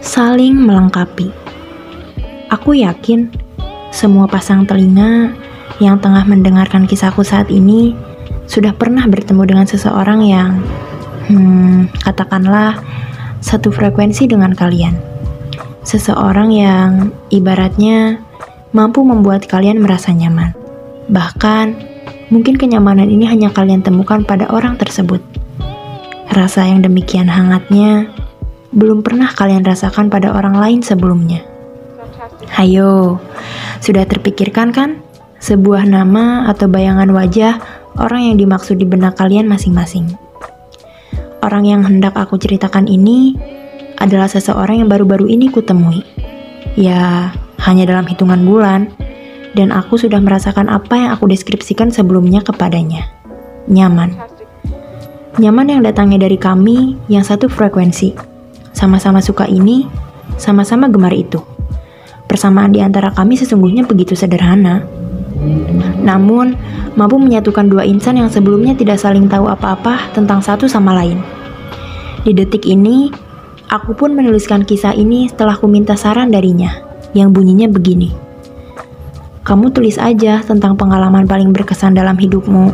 [0.00, 1.28] saling melengkapi.
[2.50, 3.30] Aku yakin
[3.92, 5.36] semua pasang telinga
[5.78, 7.94] yang tengah mendengarkan kisahku saat ini
[8.50, 10.58] sudah pernah bertemu dengan seseorang yang,
[11.30, 12.80] hmm, katakanlah
[13.38, 14.98] satu frekuensi dengan kalian.
[15.86, 16.90] Seseorang yang
[17.30, 18.20] ibaratnya
[18.74, 20.52] mampu membuat kalian merasa nyaman.
[21.08, 21.66] Bahkan,
[22.34, 25.22] mungkin kenyamanan ini hanya kalian temukan pada orang tersebut.
[26.30, 28.06] Rasa yang demikian hangatnya
[28.70, 31.42] belum pernah kalian rasakan pada orang lain sebelumnya.
[32.54, 33.18] Hayo,
[33.82, 35.02] sudah terpikirkan kan
[35.42, 37.58] sebuah nama atau bayangan wajah
[37.98, 40.06] orang yang dimaksud di benak kalian masing-masing?
[41.40, 43.34] Orang yang hendak aku ceritakan ini
[43.96, 46.04] adalah seseorang yang baru-baru ini kutemui.
[46.78, 47.32] Ya,
[47.64, 48.92] hanya dalam hitungan bulan,
[49.56, 53.08] dan aku sudah merasakan apa yang aku deskripsikan sebelumnya kepadanya.
[53.66, 54.14] Nyaman.
[55.40, 58.29] Nyaman yang datangnya dari kami yang satu frekuensi.
[58.72, 59.86] Sama-sama suka ini,
[60.38, 61.42] sama-sama gemar itu.
[62.30, 64.86] Persamaan di antara kami sesungguhnya begitu sederhana.
[66.00, 66.54] Namun,
[66.94, 71.18] mampu menyatukan dua insan yang sebelumnya tidak saling tahu apa-apa tentang satu sama lain.
[72.22, 73.10] Di detik ini,
[73.72, 76.70] aku pun menuliskan kisah ini setelah ku minta saran darinya,
[77.16, 78.12] yang bunyinya begini.
[79.40, 82.70] Kamu tulis aja tentang pengalaman paling berkesan dalam hidupmu.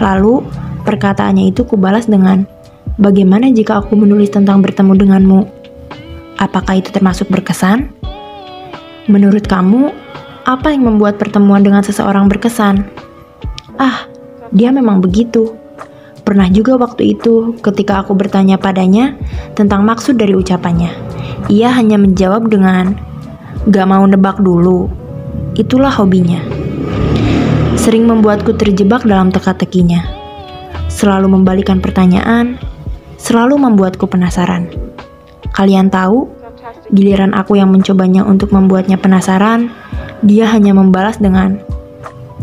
[0.00, 0.42] Lalu,
[0.82, 2.48] perkataannya itu kubalas dengan,
[2.94, 5.40] Bagaimana jika aku menulis tentang bertemu denganmu?
[6.38, 7.90] Apakah itu termasuk berkesan?
[9.10, 9.90] Menurut kamu,
[10.46, 12.86] apa yang membuat pertemuan dengan seseorang berkesan?
[13.82, 14.06] Ah,
[14.54, 15.58] dia memang begitu.
[16.22, 19.18] Pernah juga waktu itu ketika aku bertanya padanya
[19.58, 20.94] tentang maksud dari ucapannya.
[21.50, 22.94] Ia hanya menjawab dengan,
[23.74, 24.86] gak mau nebak dulu.
[25.58, 26.38] Itulah hobinya.
[27.74, 30.06] Sering membuatku terjebak dalam teka-tekinya.
[30.86, 32.54] Selalu membalikan pertanyaan,
[33.24, 34.68] selalu membuatku penasaran.
[35.56, 36.28] Kalian tahu,
[36.92, 39.72] giliran aku yang mencobanya untuk membuatnya penasaran,
[40.20, 41.56] dia hanya membalas dengan,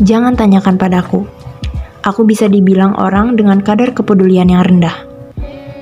[0.02, 1.22] "Jangan tanyakan padaku."
[2.02, 5.06] Aku bisa dibilang orang dengan kadar kepedulian yang rendah.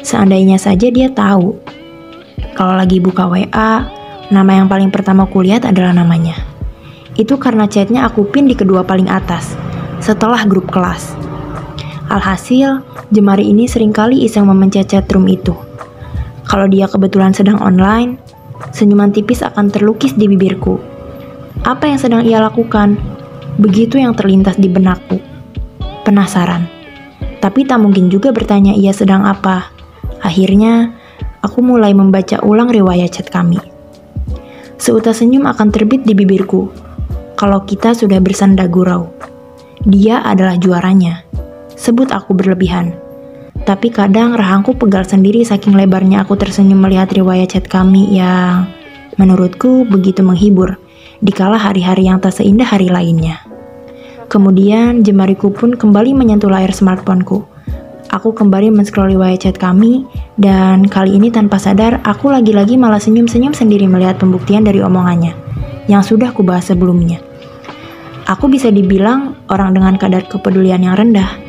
[0.04, 1.56] Seandainya saja dia tahu,
[2.52, 3.88] kalau lagi buka WA,
[4.28, 6.36] nama yang paling pertama kulihat adalah namanya.
[7.16, 9.56] Itu karena chatnya aku pin di kedua paling atas,
[10.04, 11.29] setelah grup kelas.
[12.10, 12.82] Alhasil,
[13.14, 15.54] jemari ini sering kali iseng memencet chatroom itu.
[16.50, 18.18] Kalau dia kebetulan sedang online,
[18.74, 20.90] senyuman tipis akan terlukis di bibirku
[21.60, 22.96] apa yang sedang ia lakukan?
[23.60, 25.20] Begitu yang terlintas di benakku.
[26.08, 26.64] Penasaran.
[27.36, 29.68] Tapi tak mungkin juga bertanya ia sedang apa.
[30.24, 30.96] Akhirnya,
[31.44, 33.60] aku mulai membaca ulang riwayat chat kami.
[34.80, 36.72] Seutas senyum akan terbit di bibirku.
[37.36, 39.12] Kalau kita sudah bersanda gurau.
[39.84, 41.28] Dia adalah juaranya.
[41.80, 42.92] Sebut aku berlebihan.
[43.64, 48.68] Tapi kadang rahangku pegal sendiri saking lebarnya aku tersenyum melihat riwayat chat kami yang
[49.16, 50.76] menurutku begitu menghibur
[51.24, 53.40] dikala hari-hari yang tak seindah hari lainnya.
[54.28, 57.48] Kemudian jemariku pun kembali menyentuh layar smartphoneku.
[58.12, 60.04] Aku kembali men-scroll riwayat chat kami,
[60.36, 65.32] dan kali ini tanpa sadar aku lagi-lagi malah senyum-senyum sendiri melihat pembuktian dari omongannya,
[65.86, 67.22] yang sudah kubahas sebelumnya.
[68.26, 71.39] Aku bisa dibilang orang dengan kadar kepedulian yang rendah.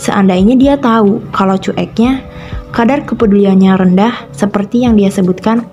[0.00, 2.24] Seandainya dia tahu kalau cueknya,
[2.72, 5.68] kadar kepeduliannya rendah seperti yang dia sebutkan,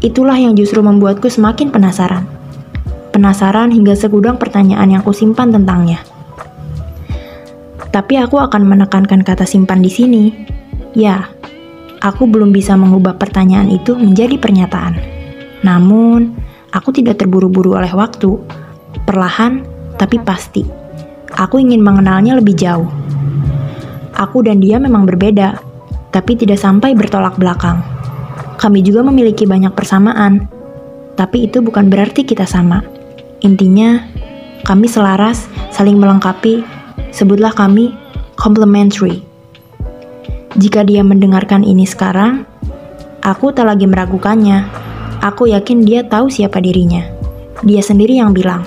[0.00, 2.24] itulah yang justru membuatku semakin penasaran
[3.16, 6.04] penasaran hingga segudang pertanyaan yang kusimpan tentangnya.
[7.88, 10.24] Tapi aku akan menekankan kata simpan di sini.
[10.92, 11.32] Ya,
[12.04, 15.00] aku belum bisa mengubah pertanyaan itu menjadi pernyataan.
[15.64, 16.36] Namun,
[16.76, 18.36] aku tidak terburu-buru oleh waktu.
[19.08, 19.64] Perlahan,
[19.96, 20.60] tapi pasti.
[21.40, 22.88] Aku ingin mengenalnya lebih jauh.
[24.16, 25.60] Aku dan dia memang berbeda,
[26.08, 27.84] tapi tidak sampai bertolak belakang.
[28.56, 30.48] Kami juga memiliki banyak persamaan,
[31.20, 32.80] tapi itu bukan berarti kita sama.
[33.44, 34.00] Intinya,
[34.64, 36.64] kami selaras, saling melengkapi,
[37.12, 37.92] sebutlah kami
[38.40, 39.20] complementary.
[40.56, 42.48] Jika dia mendengarkan ini sekarang,
[43.20, 44.64] aku tak lagi meragukannya.
[45.20, 47.04] Aku yakin dia tahu siapa dirinya.
[47.60, 48.64] Dia sendiri yang bilang,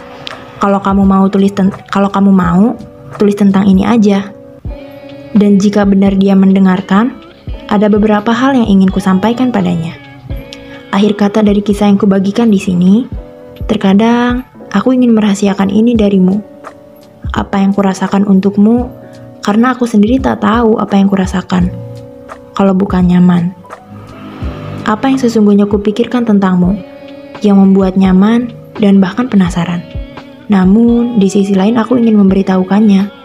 [0.61, 1.49] kalau kamu mau tulis
[1.89, 2.77] kalau kamu mau,
[3.17, 4.38] tulis tentang ini aja.
[5.35, 7.13] Dan jika benar dia mendengarkan,
[7.69, 9.93] ada beberapa hal yang ingin kusampaikan padanya.
[10.89, 13.05] Akhir kata dari kisah yang kubagikan di sini,
[13.69, 16.45] terkadang Aku ingin merahasiakan ini darimu.
[17.33, 18.85] Apa yang kurasakan untukmu,
[19.41, 21.73] karena aku sendiri tak tahu apa yang kurasakan.
[22.53, 23.49] Kalau bukan nyaman.
[24.85, 26.77] Apa yang sesungguhnya kupikirkan tentangmu,
[27.41, 29.81] yang membuat nyaman dan bahkan penasaran.
[30.53, 33.18] Namun, di sisi lain aku ingin memberitahukannya.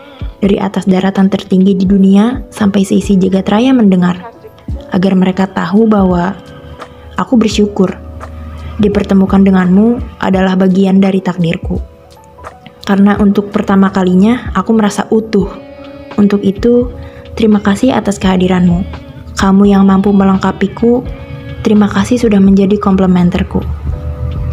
[0.45, 4.29] Dari atas daratan tertinggi di dunia sampai seisi jagat raya mendengar.
[4.93, 6.37] Agar mereka tahu bahwa
[7.17, 7.97] aku bersyukur.
[8.77, 11.81] Dipertemukan denganmu adalah bagian dari takdirku.
[12.85, 15.49] Karena untuk pertama kalinya aku merasa utuh.
[16.21, 16.93] Untuk itu,
[17.41, 18.85] terima kasih atas kehadiranmu.
[19.41, 21.09] Kamu yang mampu melengkapiku,
[21.65, 23.65] terima kasih sudah menjadi komplementerku.